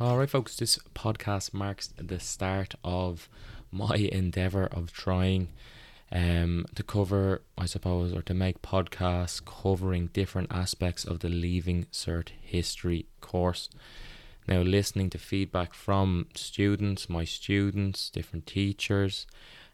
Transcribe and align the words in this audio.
right, 0.00 0.30
folks, 0.30 0.56
this 0.56 0.78
podcast 0.94 1.52
marks 1.52 1.88
the 1.98 2.18
start 2.18 2.74
of 2.82 3.28
my 3.70 3.96
endeavor 3.96 4.64
of 4.64 4.94
trying 4.94 5.48
um, 6.10 6.64
to 6.74 6.82
cover, 6.82 7.42
I 7.58 7.66
suppose, 7.66 8.14
or 8.14 8.22
to 8.22 8.32
make 8.32 8.62
podcasts 8.62 9.44
covering 9.44 10.06
different 10.14 10.50
aspects 10.50 11.04
of 11.04 11.18
the 11.18 11.28
Leaving 11.28 11.84
Cert 11.92 12.30
History 12.40 13.04
course. 13.20 13.68
Now, 14.48 14.62
listening 14.62 15.10
to 15.10 15.18
feedback 15.18 15.74
from 15.74 16.28
students, 16.34 17.10
my 17.10 17.24
students, 17.24 18.08
different 18.08 18.46
teachers, 18.46 19.26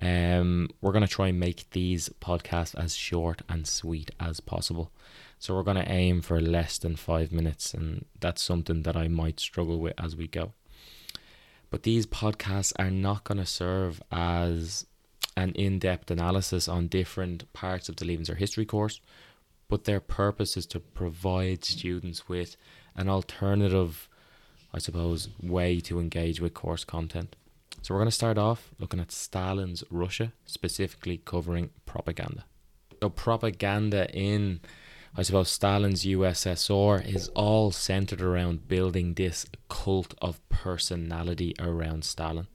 um, 0.00 0.68
we're 0.80 0.92
going 0.92 1.06
to 1.06 1.12
try 1.12 1.28
and 1.28 1.40
make 1.40 1.70
these 1.70 2.08
podcasts 2.20 2.74
as 2.74 2.94
short 2.94 3.42
and 3.48 3.66
sweet 3.66 4.10
as 4.20 4.40
possible. 4.40 4.92
So 5.38 5.54
we're 5.54 5.62
going 5.62 5.76
to 5.76 5.90
aim 5.90 6.20
for 6.20 6.40
less 6.40 6.78
than 6.78 6.96
five 6.96 7.32
minutes, 7.32 7.74
and 7.74 8.04
that's 8.20 8.42
something 8.42 8.82
that 8.82 8.96
I 8.96 9.08
might 9.08 9.40
struggle 9.40 9.78
with 9.78 9.94
as 9.98 10.16
we 10.16 10.28
go. 10.28 10.52
But 11.70 11.82
these 11.82 12.06
podcasts 12.06 12.72
are 12.78 12.90
not 12.90 13.24
going 13.24 13.38
to 13.38 13.46
serve 13.46 14.02
as 14.10 14.86
an 15.36 15.52
in 15.52 15.78
depth 15.78 16.10
analysis 16.10 16.66
on 16.66 16.88
different 16.88 17.52
parts 17.52 17.88
of 17.88 17.96
the 17.96 18.04
Leaving 18.04 18.24
Cert 18.24 18.38
History 18.38 18.64
course, 18.64 19.00
but 19.68 19.84
their 19.84 20.00
purpose 20.00 20.56
is 20.56 20.66
to 20.66 20.80
provide 20.80 21.64
students 21.64 22.28
with 22.28 22.56
an 22.96 23.08
alternative, 23.08 24.08
I 24.72 24.78
suppose, 24.78 25.28
way 25.40 25.78
to 25.80 26.00
engage 26.00 26.40
with 26.40 26.54
course 26.54 26.84
content. 26.84 27.36
So 27.88 27.94
we're 27.94 28.00
going 28.00 28.10
to 28.10 28.14
start 28.14 28.36
off 28.36 28.68
looking 28.78 29.00
at 29.00 29.10
Stalin's 29.10 29.82
Russia, 29.88 30.34
specifically 30.44 31.22
covering 31.24 31.70
propaganda. 31.86 32.44
So 33.00 33.08
propaganda 33.08 34.14
in 34.14 34.60
I 35.16 35.22
suppose 35.22 35.48
Stalin's 35.48 36.04
USSR 36.04 37.02
is 37.06 37.28
all 37.28 37.70
centered 37.70 38.20
around 38.20 38.68
building 38.68 39.14
this 39.14 39.46
cult 39.70 40.12
of 40.20 40.46
personality 40.50 41.54
around 41.58 42.04
Stalin. 42.04 42.48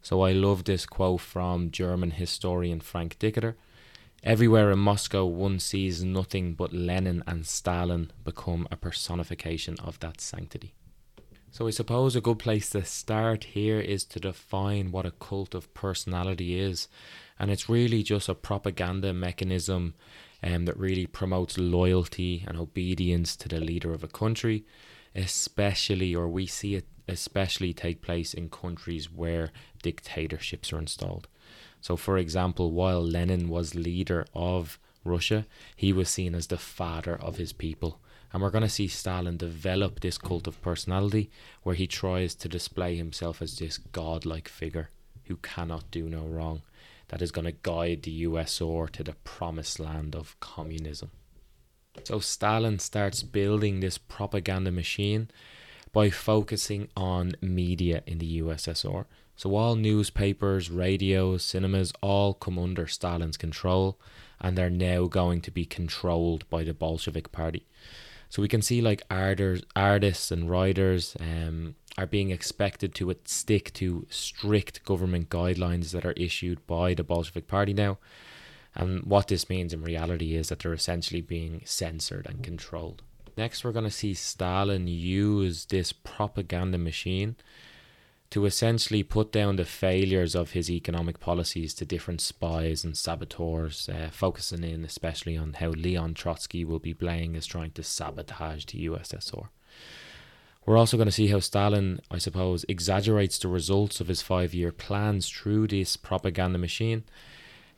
So 0.00 0.22
I 0.22 0.32
love 0.32 0.64
this 0.64 0.86
quote 0.86 1.20
from 1.20 1.70
German 1.70 2.12
historian 2.12 2.80
Frank 2.80 3.18
Dikötter. 3.18 3.56
Everywhere 4.24 4.70
in 4.70 4.78
Moscow, 4.78 5.26
one 5.26 5.58
sees 5.58 6.02
nothing 6.02 6.54
but 6.54 6.72
Lenin 6.72 7.22
and 7.26 7.46
Stalin 7.46 8.12
become 8.24 8.66
a 8.70 8.76
personification 8.76 9.76
of 9.84 10.00
that 10.00 10.22
sanctity. 10.22 10.72
So 11.52 11.66
I 11.66 11.70
suppose 11.70 12.14
a 12.14 12.20
good 12.20 12.38
place 12.38 12.70
to 12.70 12.84
start 12.84 13.42
here 13.42 13.80
is 13.80 14.04
to 14.04 14.20
define 14.20 14.92
what 14.92 15.04
a 15.04 15.10
cult 15.10 15.52
of 15.52 15.72
personality 15.74 16.58
is. 16.58 16.86
And 17.40 17.50
it's 17.50 17.68
really 17.68 18.04
just 18.04 18.28
a 18.28 18.34
propaganda 18.34 19.12
mechanism 19.12 19.94
um, 20.44 20.64
that 20.66 20.78
really 20.78 21.06
promotes 21.06 21.58
loyalty 21.58 22.44
and 22.46 22.56
obedience 22.56 23.34
to 23.36 23.48
the 23.48 23.58
leader 23.58 23.92
of 23.92 24.04
a 24.04 24.08
country, 24.08 24.64
especially, 25.14 26.14
or 26.14 26.28
we 26.28 26.46
see 26.46 26.76
it 26.76 26.86
especially 27.08 27.72
take 27.72 28.00
place 28.00 28.32
in 28.32 28.48
countries 28.48 29.10
where 29.10 29.50
dictatorships 29.82 30.72
are 30.72 30.78
installed. 30.78 31.26
So, 31.80 31.96
for 31.96 32.16
example, 32.16 32.70
while 32.70 33.02
Lenin 33.02 33.48
was 33.48 33.74
leader 33.74 34.24
of 34.34 34.78
Russia, 35.04 35.46
he 35.74 35.92
was 35.92 36.08
seen 36.08 36.36
as 36.36 36.46
the 36.46 36.58
father 36.58 37.16
of 37.16 37.38
his 37.38 37.52
people. 37.52 38.00
And 38.32 38.42
we're 38.42 38.50
going 38.50 38.62
to 38.62 38.68
see 38.68 38.86
Stalin 38.86 39.36
develop 39.36 40.00
this 40.00 40.18
cult 40.18 40.46
of 40.46 40.62
personality 40.62 41.30
where 41.62 41.74
he 41.74 41.86
tries 41.86 42.34
to 42.36 42.48
display 42.48 42.96
himself 42.96 43.42
as 43.42 43.58
this 43.58 43.78
godlike 43.78 44.48
figure 44.48 44.90
who 45.24 45.36
cannot 45.36 45.90
do 45.90 46.08
no 46.08 46.24
wrong 46.24 46.62
that 47.08 47.22
is 47.22 47.32
going 47.32 47.44
to 47.44 47.52
guide 47.62 48.02
the 48.02 48.24
USSR 48.24 48.88
to 48.90 49.02
the 49.02 49.14
promised 49.24 49.80
land 49.80 50.14
of 50.14 50.38
communism. 50.38 51.10
So 52.04 52.20
Stalin 52.20 52.78
starts 52.78 53.22
building 53.22 53.80
this 53.80 53.98
propaganda 53.98 54.70
machine 54.70 55.28
by 55.92 56.10
focusing 56.10 56.88
on 56.96 57.32
media 57.40 58.02
in 58.06 58.18
the 58.18 58.40
USSR. 58.40 59.06
So 59.34 59.56
all 59.56 59.74
newspapers, 59.74 60.70
radios, 60.70 61.42
cinemas 61.42 61.92
all 62.00 62.34
come 62.34 62.58
under 62.58 62.86
Stalin's 62.86 63.36
control 63.36 63.98
and 64.40 64.56
they're 64.56 64.70
now 64.70 65.06
going 65.06 65.40
to 65.42 65.50
be 65.50 65.64
controlled 65.64 66.48
by 66.48 66.62
the 66.62 66.74
Bolshevik 66.74 67.32
party. 67.32 67.66
So 68.30 68.40
we 68.40 68.48
can 68.48 68.62
see 68.62 68.80
like 68.80 69.02
artists, 69.10 69.66
artists 69.74 70.30
and 70.30 70.48
writers 70.48 71.16
um, 71.18 71.74
are 71.98 72.06
being 72.06 72.30
expected 72.30 72.94
to 72.94 73.14
stick 73.24 73.72
to 73.74 74.06
strict 74.08 74.84
government 74.84 75.28
guidelines 75.28 75.90
that 75.90 76.06
are 76.06 76.12
issued 76.12 76.64
by 76.66 76.94
the 76.94 77.04
Bolshevik 77.04 77.48
Party 77.48 77.74
now. 77.74 77.98
And 78.74 79.02
what 79.02 79.26
this 79.26 79.50
means 79.50 79.72
in 79.72 79.82
reality 79.82 80.36
is 80.36 80.48
that 80.48 80.60
they're 80.60 80.72
essentially 80.72 81.20
being 81.20 81.62
censored 81.64 82.26
and 82.26 82.42
controlled. 82.42 83.02
Next, 83.36 83.64
we're 83.64 83.72
going 83.72 83.84
to 83.84 83.90
see 83.90 84.14
Stalin 84.14 84.86
use 84.86 85.64
this 85.64 85.92
propaganda 85.92 86.78
machine 86.78 87.34
to 88.30 88.46
essentially 88.46 89.02
put 89.02 89.32
down 89.32 89.56
the 89.56 89.64
failures 89.64 90.36
of 90.36 90.52
his 90.52 90.70
economic 90.70 91.18
policies 91.18 91.74
to 91.74 91.84
different 91.84 92.20
spies 92.20 92.84
and 92.84 92.96
saboteurs, 92.96 93.88
uh, 93.88 94.08
focusing 94.12 94.62
in 94.62 94.84
especially 94.84 95.36
on 95.36 95.54
how 95.54 95.70
Leon 95.70 96.14
Trotsky 96.14 96.64
will 96.64 96.78
be 96.78 96.94
playing 96.94 97.34
as 97.34 97.44
trying 97.44 97.72
to 97.72 97.82
sabotage 97.82 98.66
the 98.66 98.86
USSR. 98.86 99.48
We're 100.64 100.76
also 100.76 100.96
going 100.96 101.08
to 101.08 101.12
see 101.12 101.26
how 101.28 101.40
Stalin, 101.40 102.00
I 102.10 102.18
suppose, 102.18 102.64
exaggerates 102.68 103.38
the 103.38 103.48
results 103.48 104.00
of 104.00 104.06
his 104.06 104.22
five 104.22 104.54
year 104.54 104.70
plans 104.70 105.28
through 105.28 105.66
this 105.66 105.96
propaganda 105.96 106.58
machine. 106.58 107.04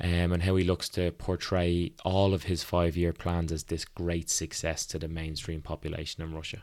Um, 0.00 0.32
and 0.32 0.44
how 0.44 0.54
he 0.54 0.62
looks 0.62 0.88
to 0.90 1.10
portray 1.10 1.90
all 2.04 2.32
of 2.32 2.44
his 2.44 2.62
five 2.62 2.96
year 2.96 3.12
plans 3.12 3.50
as 3.50 3.64
this 3.64 3.84
great 3.84 4.30
success 4.30 4.86
to 4.86 4.98
the 4.98 5.08
mainstream 5.08 5.60
population 5.60 6.22
in 6.22 6.32
Russia. 6.32 6.62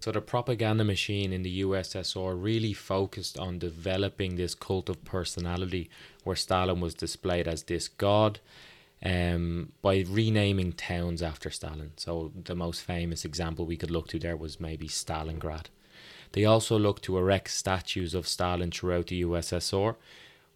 So 0.00 0.12
the 0.12 0.20
propaganda 0.20 0.84
machine 0.84 1.32
in 1.32 1.42
the 1.42 1.62
USSR 1.62 2.40
really 2.40 2.72
focused 2.72 3.38
on 3.38 3.58
developing 3.58 4.36
this 4.36 4.54
cult 4.54 4.88
of 4.88 5.04
personality 5.04 5.90
where 6.24 6.36
Stalin 6.36 6.80
was 6.80 6.94
displayed 6.94 7.48
as 7.48 7.64
this 7.64 7.88
god 7.88 8.40
um, 9.04 9.72
by 9.82 10.04
renaming 10.08 10.72
towns 10.72 11.22
after 11.22 11.50
Stalin. 11.50 11.92
So 11.96 12.32
the 12.44 12.54
most 12.54 12.82
famous 12.82 13.24
example 13.24 13.66
we 13.66 13.76
could 13.76 13.90
look 13.90 14.08
to 14.08 14.18
there 14.18 14.36
was 14.36 14.60
maybe 14.60 14.88
Stalingrad. 14.88 15.66
They 16.32 16.44
also 16.44 16.78
looked 16.78 17.04
to 17.04 17.18
erect 17.18 17.50
statues 17.50 18.14
of 18.14 18.28
Stalin 18.28 18.70
throughout 18.70 19.06
the 19.08 19.22
USSR 19.22 19.96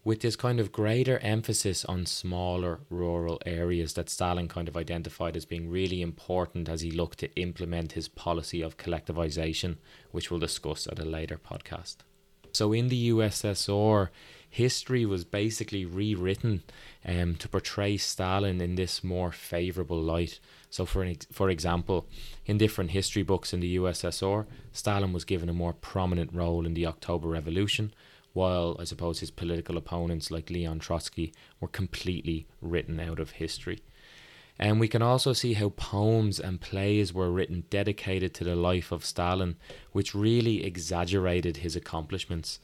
with 0.03 0.21
this 0.21 0.35
kind 0.35 0.59
of 0.59 0.71
greater 0.71 1.17
emphasis 1.19 1.85
on 1.85 2.05
smaller 2.05 2.81
rural 2.89 3.41
areas 3.45 3.93
that 3.93 4.09
Stalin 4.09 4.47
kind 4.47 4.67
of 4.67 4.75
identified 4.75 5.37
as 5.37 5.45
being 5.45 5.69
really 5.69 6.01
important 6.01 6.67
as 6.67 6.81
he 6.81 6.91
looked 6.91 7.19
to 7.19 7.33
implement 7.35 7.93
his 7.93 8.09
policy 8.09 8.61
of 8.61 8.77
collectivization, 8.77 9.77
which 10.11 10.29
we'll 10.29 10.39
discuss 10.39 10.87
at 10.87 10.99
a 10.99 11.05
later 11.05 11.37
podcast. 11.37 11.97
So 12.51 12.71
in 12.71 12.89
the 12.89 13.09
USSR, 13.09 14.09
history 14.47 15.05
was 15.05 15.23
basically 15.23 15.85
rewritten 15.85 16.61
um, 17.03 17.35
to 17.35 17.49
portray 17.49 17.97
Stalin 17.97 18.61
in 18.61 18.75
this 18.75 19.03
more 19.03 19.31
favorable 19.31 19.99
light. 19.99 20.39
So, 20.69 20.85
for 20.85 21.01
an, 21.01 21.17
for 21.31 21.49
example, 21.49 22.07
in 22.45 22.59
different 22.59 22.91
history 22.91 23.23
books 23.23 23.53
in 23.53 23.61
the 23.61 23.77
USSR, 23.77 24.45
Stalin 24.71 25.13
was 25.13 25.25
given 25.25 25.49
a 25.49 25.53
more 25.53 25.73
prominent 25.73 26.31
role 26.33 26.67
in 26.67 26.75
the 26.75 26.85
October 26.85 27.27
Revolution, 27.29 27.93
while 28.33 28.75
I 28.79 28.83
suppose 28.83 29.19
his 29.19 29.31
political 29.31 29.77
opponents 29.77 30.31
like 30.31 30.49
Leon 30.49 30.79
Trotsky 30.79 31.33
were 31.59 31.67
completely 31.67 32.47
written 32.61 32.99
out 32.99 33.19
of 33.19 33.31
history. 33.31 33.79
And 34.59 34.79
we 34.79 34.87
can 34.87 35.01
also 35.01 35.33
see 35.33 35.53
how 35.53 35.69
poems 35.69 36.39
and 36.39 36.61
plays 36.61 37.13
were 37.13 37.31
written 37.31 37.63
dedicated 37.69 38.33
to 38.35 38.43
the 38.43 38.55
life 38.55 38.91
of 38.91 39.05
Stalin, 39.05 39.55
which 39.91 40.13
really 40.13 40.63
exaggerated 40.63 41.57
his 41.57 41.75
accomplishments. 41.75 42.59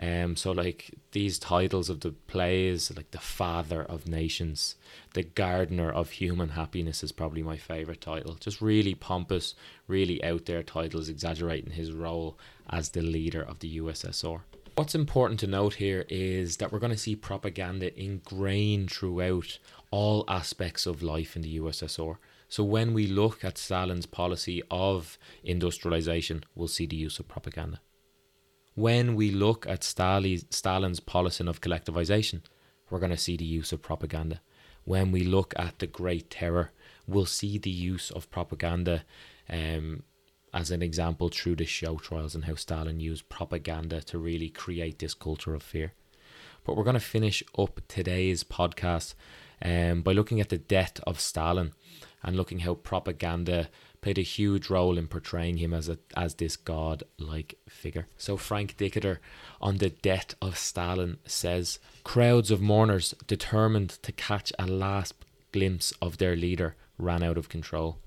Um, 0.00 0.36
so 0.36 0.52
like 0.52 0.94
these 1.10 1.38
titles 1.38 1.90
of 1.90 2.00
the 2.00 2.12
plays, 2.12 2.92
like 2.96 3.10
the 3.10 3.18
Father 3.18 3.82
of 3.82 4.08
Nations, 4.08 4.76
the 5.14 5.22
Gardener 5.22 5.90
of 5.90 6.10
Human 6.10 6.50
Happiness 6.50 7.02
is 7.02 7.12
probably 7.12 7.42
my 7.42 7.56
favorite 7.56 8.00
title. 8.00 8.36
Just 8.40 8.62
really 8.62 8.94
pompous, 8.94 9.54
really 9.86 10.22
out 10.24 10.46
there 10.46 10.62
titles, 10.62 11.08
exaggerating 11.08 11.72
his 11.72 11.92
role 11.92 12.38
as 12.70 12.90
the 12.90 13.02
leader 13.02 13.42
of 13.42 13.58
the 13.58 13.78
USSR. 13.78 14.42
What's 14.74 14.94
important 14.94 15.38
to 15.40 15.46
note 15.46 15.74
here 15.74 16.06
is 16.08 16.56
that 16.56 16.72
we're 16.72 16.78
going 16.78 16.92
to 16.92 16.98
see 16.98 17.14
propaganda 17.14 17.94
ingrained 18.00 18.90
throughout 18.90 19.58
all 19.90 20.24
aspects 20.28 20.86
of 20.86 21.02
life 21.02 21.36
in 21.36 21.42
the 21.42 21.58
USSR. 21.58 22.16
So 22.48 22.64
when 22.64 22.94
we 22.94 23.06
look 23.06 23.44
at 23.44 23.58
Stalin's 23.58 24.06
policy 24.06 24.62
of 24.70 25.18
industrialization, 25.44 26.44
we'll 26.54 26.68
see 26.68 26.86
the 26.86 26.96
use 26.96 27.18
of 27.18 27.28
propaganda. 27.28 27.82
When 28.74 29.14
we 29.14 29.30
look 29.30 29.66
at 29.66 29.84
Stalin's 29.84 31.00
policy 31.00 31.46
of 31.46 31.60
collectivization, 31.60 32.40
we're 32.88 32.98
going 32.98 33.10
to 33.10 33.18
see 33.18 33.36
the 33.36 33.44
use 33.44 33.72
of 33.72 33.82
propaganda. 33.82 34.40
When 34.84 35.12
we 35.12 35.22
look 35.22 35.52
at 35.58 35.80
the 35.80 35.86
Great 35.86 36.30
Terror, 36.30 36.70
we'll 37.06 37.26
see 37.26 37.58
the 37.58 37.70
use 37.70 38.10
of 38.10 38.30
propaganda 38.30 39.04
um, 39.50 40.04
as 40.52 40.70
an 40.70 40.82
example 40.82 41.28
through 41.28 41.56
the 41.56 41.64
show 41.64 41.96
trials 41.96 42.34
and 42.34 42.44
how 42.44 42.54
Stalin 42.54 43.00
used 43.00 43.28
propaganda 43.28 44.02
to 44.02 44.18
really 44.18 44.48
create 44.48 44.98
this 44.98 45.14
culture 45.14 45.54
of 45.54 45.62
fear. 45.62 45.92
But 46.64 46.76
we're 46.76 46.84
going 46.84 46.94
to 46.94 47.00
finish 47.00 47.42
up 47.58 47.80
today's 47.88 48.44
podcast 48.44 49.14
um, 49.64 50.02
by 50.02 50.12
looking 50.12 50.40
at 50.40 50.48
the 50.48 50.58
death 50.58 51.00
of 51.06 51.18
Stalin 51.20 51.72
and 52.22 52.36
looking 52.36 52.60
how 52.60 52.74
propaganda 52.74 53.68
played 54.00 54.18
a 54.18 54.22
huge 54.22 54.68
role 54.68 54.98
in 54.98 55.06
portraying 55.06 55.56
him 55.58 55.72
as 55.72 55.88
a 55.88 55.98
as 56.16 56.34
this 56.34 56.56
god-like 56.56 57.56
figure. 57.68 58.06
So 58.16 58.36
Frank 58.36 58.76
Dikötter 58.76 59.18
on 59.60 59.78
the 59.78 59.90
death 59.90 60.34
of 60.42 60.58
Stalin 60.58 61.18
says, 61.24 61.78
crowds 62.04 62.50
of 62.50 62.60
mourners 62.60 63.14
determined 63.26 63.90
to 64.02 64.12
catch 64.12 64.52
a 64.58 64.66
last 64.66 65.14
glimpse 65.52 65.92
of 66.02 66.18
their 66.18 66.36
leader 66.36 66.74
ran 66.98 67.22
out 67.22 67.38
of 67.38 67.48
control. 67.48 67.98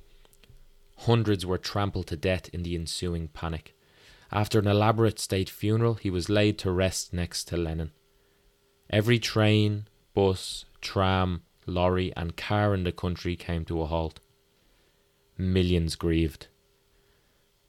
Hundreds 0.99 1.45
were 1.45 1.57
trampled 1.57 2.07
to 2.07 2.15
death 2.15 2.49
in 2.49 2.63
the 2.63 2.75
ensuing 2.75 3.27
panic. 3.27 3.75
After 4.31 4.59
an 4.59 4.67
elaborate 4.67 5.19
state 5.19 5.49
funeral, 5.49 5.95
he 5.95 6.09
was 6.09 6.29
laid 6.29 6.57
to 6.59 6.71
rest 6.71 7.13
next 7.13 7.45
to 7.45 7.57
Lenin. 7.57 7.91
Every 8.89 9.19
train, 9.19 9.87
bus, 10.13 10.65
tram, 10.81 11.43
lorry, 11.65 12.11
and 12.15 12.35
car 12.35 12.73
in 12.73 12.83
the 12.83 12.91
country 12.91 13.35
came 13.35 13.65
to 13.65 13.81
a 13.81 13.85
halt. 13.85 14.19
Millions 15.37 15.95
grieved. 15.95 16.47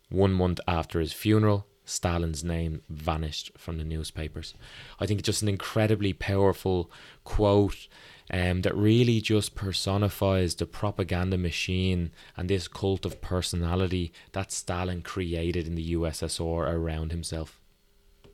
One 0.09 0.33
month 0.33 0.61
after 0.69 1.01
his 1.01 1.13
funeral, 1.13 1.67
Stalin's 1.87 2.45
name 2.45 2.83
vanished 2.91 3.53
from 3.57 3.79
the 3.79 3.85
newspapers. 3.85 4.55
I 5.01 5.07
think 5.07 5.21
it's 5.21 5.27
just 5.27 5.43
an 5.43 5.49
incredibly 5.49 6.13
powerful 6.13 6.91
quote 7.25 7.89
um, 8.31 8.63
that 8.63 8.77
really 8.77 9.21
just 9.21 9.55
personifies 9.55 10.57
the 10.57 10.67
propaganda 10.67 11.39
machine 11.39 12.11
and 12.37 12.51
this 12.51 12.69
cult 12.69 13.07
of 13.07 13.21
personality 13.21 14.13
that 14.33 14.53
Stalin 14.53 15.01
created 15.01 15.67
in 15.67 15.77
the 15.77 15.95
USSR 15.95 16.69
around 16.69 17.13
himself. 17.13 17.61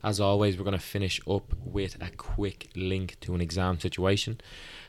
As 0.05 0.19
always, 0.19 0.57
we're 0.57 0.65
going 0.65 0.73
to 0.73 0.85
finish 0.85 1.21
up 1.29 1.55
with 1.65 1.97
a 2.01 2.11
quick 2.11 2.71
link 2.75 3.19
to 3.21 3.35
an 3.35 3.41
exam 3.41 3.79
situation. 3.79 4.41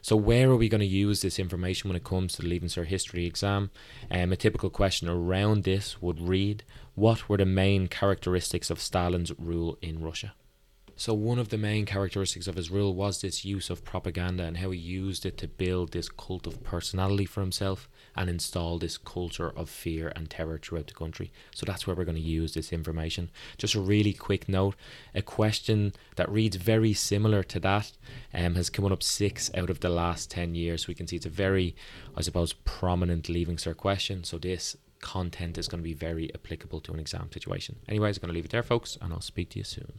So, 0.01 0.15
where 0.15 0.50
are 0.50 0.56
we 0.56 0.69
going 0.69 0.81
to 0.81 0.88
use 0.88 1.21
this 1.21 1.38
information 1.38 1.89
when 1.89 1.95
it 1.95 2.04
comes 2.04 2.33
to 2.33 2.42
the 2.42 2.48
Leaving 2.48 2.69
Cert 2.69 2.88
History 2.88 3.25
exam? 3.25 3.69
Um, 4.10 4.31
a 4.31 4.36
typical 4.36 4.71
question 4.71 5.07
around 5.07 5.63
this 5.63 6.01
would 6.01 6.19
read 6.19 6.63
What 6.95 7.30
were 7.30 7.38
the 7.38 7.45
main 7.45 7.88
characteristics 7.88 8.71
of 8.71 8.81
Stalin's 8.81 9.31
rule 9.38 9.77
in 9.81 10.01
Russia? 10.01 10.33
So, 10.95 11.15
one 11.15 11.39
of 11.39 11.49
the 11.49 11.57
main 11.57 11.85
characteristics 11.85 12.45
of 12.45 12.55
his 12.55 12.69
rule 12.69 12.93
was 12.93 13.19
this 13.19 13.43
use 13.43 13.71
of 13.71 13.83
propaganda 13.83 14.43
and 14.43 14.57
how 14.57 14.69
he 14.69 14.77
used 14.77 15.25
it 15.25 15.37
to 15.39 15.47
build 15.47 15.91
this 15.91 16.07
cult 16.07 16.45
of 16.45 16.63
personality 16.63 17.25
for 17.25 17.41
himself 17.41 17.89
and 18.15 18.29
install 18.29 18.77
this 18.77 18.99
culture 18.99 19.49
of 19.49 19.71
fear 19.71 20.13
and 20.15 20.29
terror 20.29 20.59
throughout 20.59 20.85
the 20.85 20.93
country. 20.93 21.31
So, 21.55 21.65
that's 21.65 21.87
where 21.87 21.95
we're 21.95 22.05
going 22.05 22.15
to 22.17 22.21
use 22.21 22.53
this 22.53 22.71
information. 22.71 23.31
Just 23.57 23.73
a 23.73 23.79
really 23.79 24.13
quick 24.13 24.47
note 24.47 24.75
a 25.15 25.23
question 25.23 25.93
that 26.15 26.29
reads 26.29 26.57
very 26.57 26.93
similar 26.93 27.41
to 27.41 27.59
that 27.61 27.91
um, 28.31 28.53
has 28.53 28.69
come 28.69 28.85
up 28.85 29.01
six 29.01 29.49
out 29.55 29.71
of 29.71 29.79
the 29.79 29.89
last 29.89 30.29
10 30.29 30.53
years. 30.53 30.87
We 30.87 30.93
can 30.93 31.07
see 31.07 31.15
it's 31.15 31.25
a 31.25 31.29
very, 31.29 31.75
I 32.15 32.21
suppose, 32.21 32.53
prominent 32.53 33.29
Leaving 33.29 33.57
Cert 33.57 33.77
question. 33.77 34.23
So, 34.23 34.37
this 34.37 34.77
content 35.01 35.57
is 35.57 35.67
going 35.67 35.81
to 35.81 35.83
be 35.83 35.93
very 35.93 36.33
applicable 36.35 36.81
to 36.81 36.93
an 36.93 36.99
exam 36.99 37.31
situation. 37.31 37.77
Anyways, 37.89 38.17
I'm 38.17 38.21
going 38.21 38.29
to 38.29 38.35
leave 38.35 38.45
it 38.45 38.51
there, 38.51 38.63
folks, 38.63 38.95
and 39.01 39.11
I'll 39.11 39.21
speak 39.21 39.49
to 39.49 39.57
you 39.57 39.65
soon. 39.65 39.91